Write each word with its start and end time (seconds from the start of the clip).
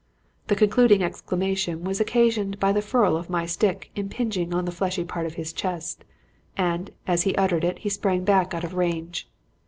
The 0.47 0.55
concluding 0.55 1.03
exclamation 1.03 1.83
was 1.83 1.99
occasioned 2.01 2.59
by 2.59 2.71
the 2.71 2.81
ferrule 2.81 3.15
of 3.15 3.29
my 3.29 3.45
stick 3.45 3.91
impinging 3.95 4.51
on 4.51 4.65
the 4.65 4.71
fleshy 4.71 5.03
part 5.03 5.27
of 5.27 5.35
his 5.35 5.53
chest, 5.53 6.05
and 6.57 6.89
as 7.05 7.21
he 7.21 7.35
uttered 7.35 7.63
it 7.63 7.77
he 7.77 7.89
sprang 7.89 8.23
back 8.23 8.55
out 8.55 8.63
of 8.63 8.73
range. 8.73 9.29